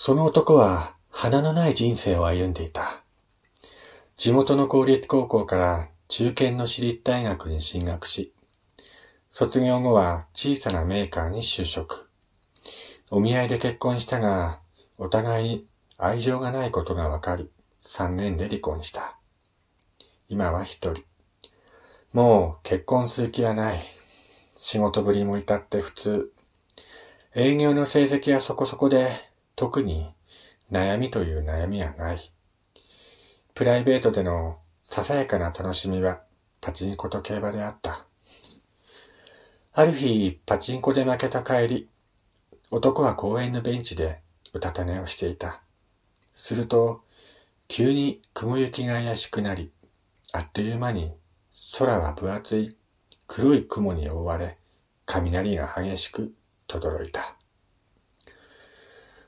[0.00, 3.02] その男は花のない人生を歩んでいた。
[4.16, 8.32] 地元の公立高校から中堅の私立大学に進学し、
[9.28, 12.08] 卒業後は小さなメーカーに就職。
[13.10, 14.60] お見合いで結婚したが、
[14.98, 15.66] お互いに
[15.96, 19.18] 愛情がないことがわかり、3年で離婚した。
[20.28, 21.02] 今は一人。
[22.12, 23.80] もう結婚する気はない。
[24.56, 26.32] 仕事ぶりも至って普通。
[27.34, 29.27] 営業の成績はそこそこで、
[29.58, 30.14] 特に
[30.70, 32.32] 悩みという悩みはない。
[33.54, 36.20] プライベートでのささやかな楽しみは
[36.60, 38.06] パチンコと競馬であった。
[39.72, 41.88] ある日、パチンコで負けた帰り、
[42.70, 44.20] 男は公園のベンチで
[44.52, 45.60] うたた寝をしていた。
[46.36, 47.02] すると、
[47.66, 49.72] 急に雲行きが怪しくなり、
[50.32, 51.12] あっという間に
[51.76, 52.76] 空は分厚い
[53.26, 54.56] 黒い雲に覆われ、
[55.04, 56.32] 雷が激しく
[56.68, 57.37] 轟いた。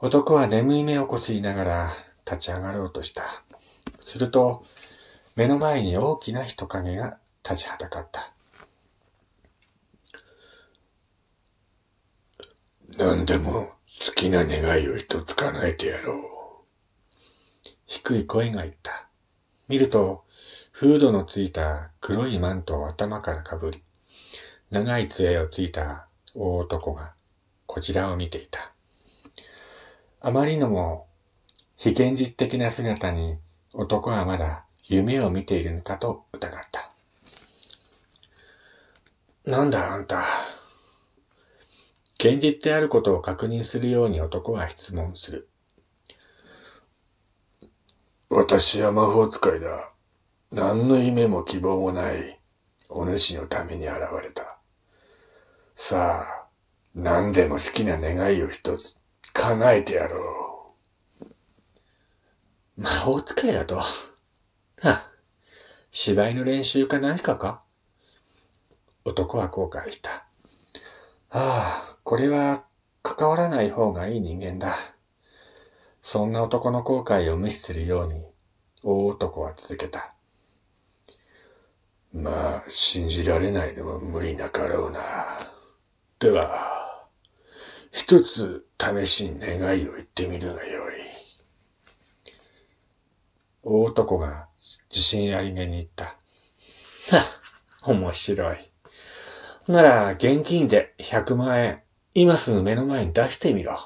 [0.00, 1.92] 男は眠い目をこすりながら
[2.26, 3.44] 立ち上がろうとした。
[4.00, 4.64] すると、
[5.36, 8.32] 目の前に大きな人影が立ちはだかった。
[12.98, 13.72] 何でも
[14.04, 16.24] 好きな願いを一つ叶えてやろう。
[17.86, 19.08] 低い声が言った。
[19.68, 20.24] 見ると、
[20.72, 23.82] フードのついた黒いマントを頭からかぶり、
[24.70, 27.14] 長い杖をついた大男が
[27.66, 28.73] こちらを見ていた。
[30.26, 31.06] あまりのも
[31.76, 33.36] 非現実的な姿に
[33.74, 36.90] 男はまだ夢を見ているのかと疑った。
[39.44, 40.24] なんだあんた。
[42.18, 45.46] 現実であることを確認するように男は質問する。
[48.30, 49.92] 私は魔法使いだ。
[50.50, 52.40] 何の夢も希望もない
[52.88, 54.56] お主のために現れた。
[55.76, 56.46] さあ、
[56.94, 58.96] 何でも好きな願いを一つ
[59.32, 60.74] 叶えてやろ
[61.20, 61.24] う。
[62.76, 63.76] 魔法使いだと。
[63.76, 65.10] は、
[65.90, 67.62] 芝居の練習か何かか？
[69.04, 70.26] 男は後悔した。
[71.30, 72.64] ああ、これは
[73.02, 74.76] 関わらない方がいい人間だ。
[76.02, 78.22] そんな男の後悔を無視するように、
[78.82, 80.14] 大男は続けた。
[82.12, 85.00] まあ、信じられないのも無理なかろうな。
[86.18, 86.73] では、
[87.94, 90.94] 一つ試しに願いを言ってみるがよい。
[93.62, 94.48] 大男が
[94.90, 96.16] 自信ありげに言った。
[97.16, 97.24] は、
[97.84, 98.68] 面白い。
[99.68, 101.82] なら、現金で100万円、
[102.14, 103.78] 今すぐ目の前に出してみろ。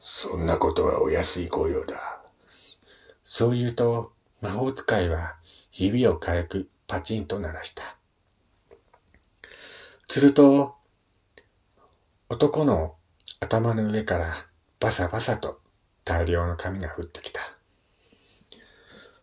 [0.00, 2.20] そんなことはお安い御用だ。
[3.22, 5.36] そう言うと、魔法使いは
[5.70, 7.96] 指を軽くパチンと鳴らした。
[10.08, 10.77] すると、
[12.30, 12.94] 男の
[13.40, 14.34] 頭の上から
[14.80, 15.62] バサバサと
[16.04, 17.40] 大量の紙が降ってきた。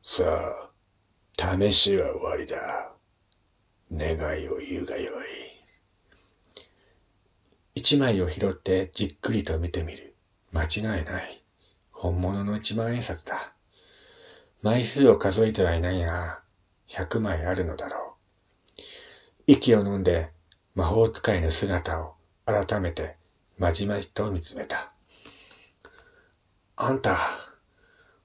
[0.00, 0.24] さ
[1.38, 2.92] あ、試しは終わりだ。
[3.92, 6.64] 願いを言うがよい。
[7.74, 10.14] 一枚を拾ってじっくりと見てみる。
[10.50, 11.44] 間違いない。
[11.92, 13.52] 本物の一万円札だ。
[14.62, 16.40] 枚数を数えてはいないが、
[16.86, 18.16] 百枚あるのだろ
[18.78, 18.82] う。
[19.46, 20.30] 息を飲んで
[20.74, 22.14] 魔法使いの姿を
[22.46, 23.16] 改めて
[23.58, 24.92] まじまじと見つめた。
[26.76, 27.16] あんた、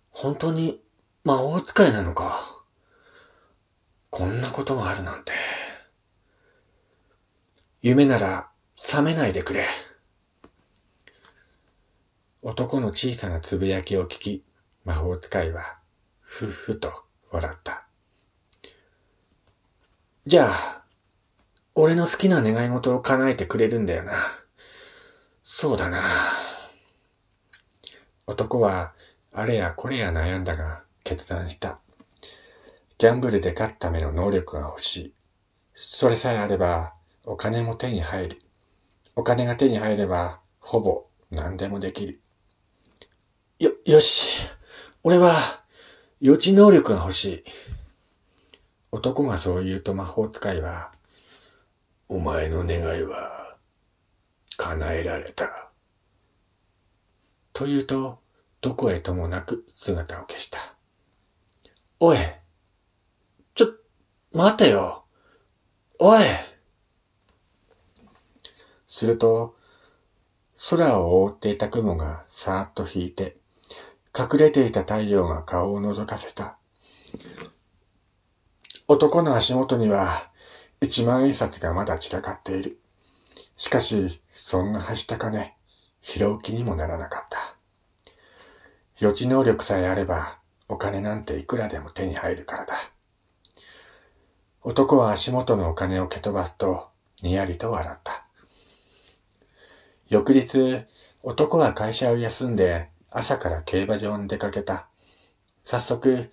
[0.09, 0.81] 本当に
[1.23, 2.63] 魔法使いなのか？
[4.09, 5.31] こんなことがあるなんて。
[7.81, 9.65] 夢なら覚めないでくれ。
[12.41, 14.43] 男の小さなつぶやきを聞き、
[14.83, 15.77] 魔法使いは、
[16.19, 17.85] ふっふと笑った。
[20.25, 20.78] じゃあ、
[21.81, 24.11] 俺の好きな願い事を叶えてくれるんだよな。
[25.43, 26.01] そうだな。
[28.27, 28.91] 男は、
[29.31, 31.79] あれやこれや悩んだが、決断した。
[32.97, 35.13] ギャンブルで勝つための能力が欲しい。
[35.73, 38.39] それさえあれば、お金も手に入る。
[39.15, 42.19] お金が手に入れば、ほぼ何でもできる。
[43.57, 44.27] よ、よし。
[45.03, 45.63] 俺は、
[46.19, 47.43] 予知能力が欲しい。
[48.91, 50.91] 男がそう言うと魔法使いは、
[52.11, 53.55] お前の願いは、
[54.57, 55.69] 叶えられた。
[57.53, 58.17] と言うと、
[58.61, 60.73] どこへともなく姿を消した。
[61.99, 62.17] おい、
[63.53, 63.67] ちょ、
[64.33, 65.05] 待てよ。
[65.99, 66.23] おい。
[68.87, 69.55] すると、
[70.71, 73.37] 空を覆っていた雲がさーっと引いて、
[74.17, 76.57] 隠れていた太陽が顔を覗かせた。
[78.87, 80.28] 男の足元には
[80.81, 82.79] 一万円札がまだ散らかっている。
[83.57, 85.53] しかし、そんなはした金、
[86.01, 87.57] 拾う気にもならなかった。
[88.99, 90.39] 予知能力さえあれば、
[90.69, 92.75] お金なんていくらでも手に入るからだ。
[94.61, 96.89] 男は足元のお金を蹴飛ばすと、
[97.21, 98.25] にやりと笑った。
[100.07, 100.85] 翌日、
[101.23, 104.87] 男は会社を休んで朝から競馬場に出かけた。
[105.63, 106.31] 早速、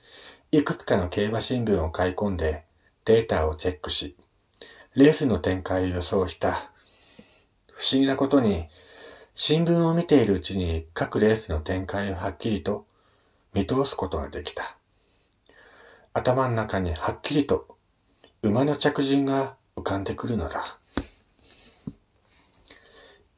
[0.52, 2.64] いくつかの競馬新聞を買い込んで
[3.04, 4.16] データをチェックし、
[4.96, 6.72] レースの展開を予想した。
[7.70, 8.66] 不思議なことに、
[9.34, 12.86] 新聞を見ているうちに各レースの展開をはっきりと
[13.52, 14.78] 見通すことができた。
[16.14, 17.76] 頭の中にはっきりと
[18.42, 20.78] 馬の着順が浮かんでくるのだ。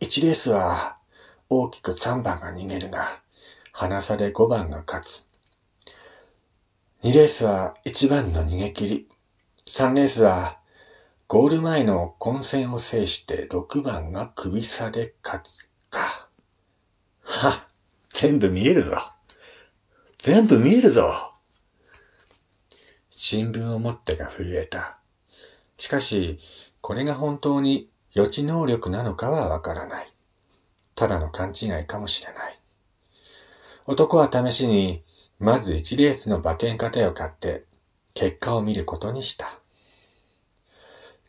[0.00, 0.98] 1レースは
[1.48, 3.20] 大きく3番が逃げるが、
[3.72, 5.26] 鼻差で5番が勝つ。
[7.02, 9.08] 2レースは1番の逃げ切り。
[9.66, 10.57] 3レースは
[11.30, 16.30] ゴール前の混戦を制して6番が首差で勝つか。
[17.20, 17.66] は、
[18.08, 18.96] 全部見えるぞ。
[20.16, 21.34] 全部見えるぞ。
[23.10, 24.96] 新聞を持ってが震えた。
[25.76, 26.38] しかし、
[26.80, 30.10] これが本当に予知能力なのかはわからない。
[30.94, 32.58] ただの勘違いかもしれない。
[33.84, 35.04] 男は試しに、
[35.38, 37.66] まず1レースの馬券過程を買って、
[38.14, 39.60] 結果を見ることにした。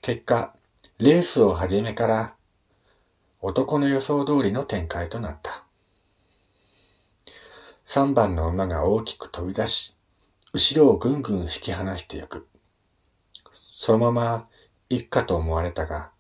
[0.02, 0.56] 結果、
[0.98, 2.36] レースを始めから
[3.42, 5.66] 男の予想通りの展開となった。
[7.86, 9.98] 3番の馬が大きく飛び出し、
[10.54, 12.48] 後ろをぐんぐん引き離してゆく。
[13.52, 14.48] そのまま
[14.90, 16.12] 行くかと思われたが、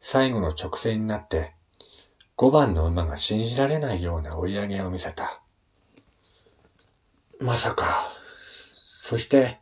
[0.00, 1.52] 最後の直線になって、
[2.38, 5.42] 5番の馬が信じられないような追い上げを見せた。
[7.38, 8.14] まさか。
[8.82, 9.58] そして、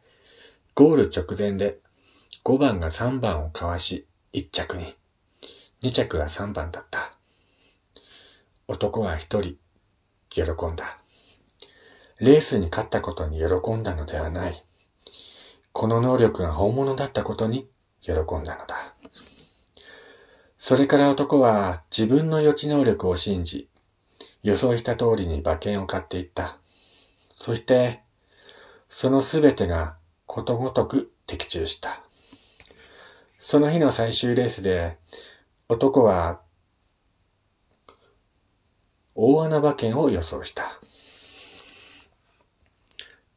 [0.77, 1.81] ゴール直前で
[2.49, 4.97] 5番が3番をかわし、1着に。
[5.83, 7.13] 2着が3番だった。
[8.67, 9.57] 男は1人、
[10.31, 10.97] 喜んだ。
[12.21, 14.65] レースに勝ったことに喜んだのではない。
[15.73, 17.69] この能力が本物だったことに
[18.01, 18.95] 喜んだのだ。
[20.57, 23.69] それから男は自分の予知能力を信じ、
[24.43, 26.57] 予想した通りに馬券を買っていった。
[27.29, 28.01] そして、
[28.89, 32.08] そのすべてがことごとく的中した。
[33.39, 34.99] その日の最終レースで、
[35.69, 36.41] 男は
[39.15, 40.81] 大穴馬券を予想した。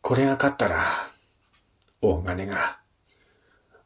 [0.01, 0.83] これが勝ったら、
[2.01, 2.79] 大金が、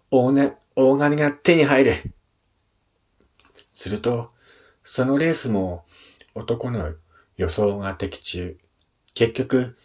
[0.10, 1.94] 大ね、大金が手に入る。
[3.74, 4.32] すると、
[4.84, 5.84] そのレースも
[6.34, 6.94] 男の
[7.36, 8.58] 予想が的中。
[9.14, 9.76] 結局、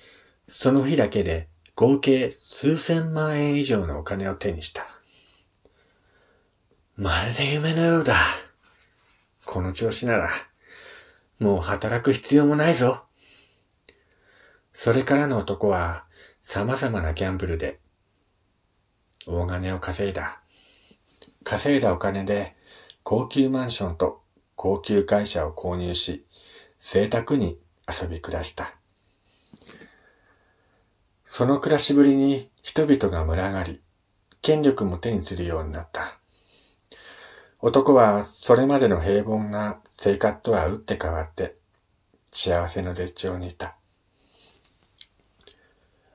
[0.48, 4.86] その日だけで合計数千万円以上のお金を手にした。
[7.02, 8.14] まるで夢のようだ。
[9.46, 10.28] この調子なら、
[11.38, 13.04] もう働く必要もないぞ。
[14.74, 16.04] それからの男は
[16.42, 17.80] 様々なギャンブルで
[19.26, 20.42] 大金を稼いだ。
[21.42, 22.54] 稼いだお金で
[23.02, 24.20] 高級マンションと
[24.54, 26.26] 高級会社を購入し、
[26.80, 27.58] 贅沢に
[27.88, 28.74] 遊び暮らした。
[31.24, 33.80] その暮らしぶりに人々が群がり、
[34.42, 36.19] 権力も手にするようになった。
[37.62, 41.56] 男はそれまでの平凡な生活とは打って変わって
[42.32, 43.76] 幸せの絶頂にいた。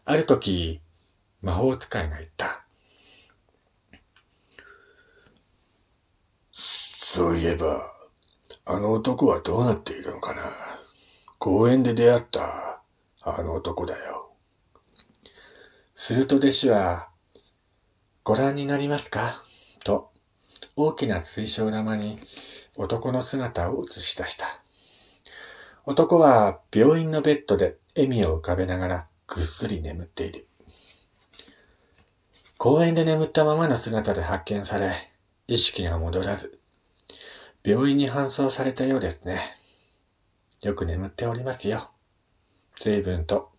[0.05, 0.81] ある時、
[1.41, 2.65] 魔法使いが言った。
[6.51, 7.93] そういえば、
[8.65, 10.41] あの男はどうなっているのかな
[11.37, 12.81] 公園で出会った
[13.21, 14.31] あの男だよ。
[15.95, 17.09] すると弟子は、
[18.23, 19.43] ご覧になりますか？
[19.83, 20.11] と、
[20.77, 22.19] 大きな水晶玉に
[22.75, 24.61] 男の姿を映し出した。
[25.85, 30.47] 男は病院のベッドで笑みを浮かべながらぐっすり眠っている。
[32.57, 35.11] 公園で眠ったままの姿で発見され、
[35.47, 36.59] 意識が戻らず、
[37.63, 39.39] 病院に搬送されたようですね。
[40.61, 41.91] よく眠っておりますよ。
[42.79, 43.51] 随分と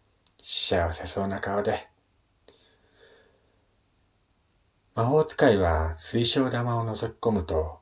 [0.42, 1.88] 幸せそうな顔で。
[4.96, 7.80] 魔法使いは水晶玉を覗き込むと、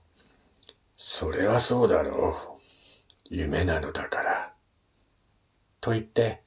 [0.97, 2.59] それはそうだろ
[3.31, 3.33] う。
[3.33, 4.53] 夢なのだから。
[5.81, 6.43] と言って、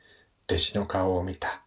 [0.46, 1.64] 弟子の顔を見た。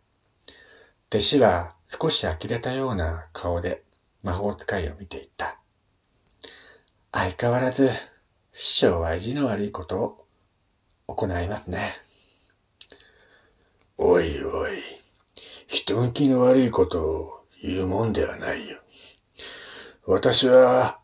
[1.09, 3.85] 弟子は少し呆れたような顔で
[4.23, 5.59] 魔法使いを見ていった。
[7.11, 7.89] 相変わらず、
[8.53, 10.27] 師匠は意地の悪いことを
[11.15, 11.95] 行いますね。
[13.97, 14.83] おいおい、
[15.67, 18.79] 人向きの悪いことを言うもんではないよ。
[20.07, 20.99] 私は、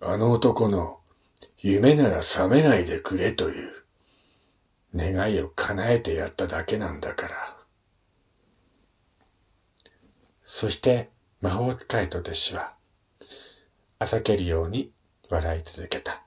[0.00, 1.00] あの男の
[1.58, 3.72] 夢なら覚めないでくれという
[4.94, 7.56] 願いを叶えてやっただけなんだから。
[10.44, 11.08] そして
[11.40, 12.74] 魔法使いと弟子は、
[13.98, 14.92] あさけるように
[15.30, 16.22] 笑い続けた。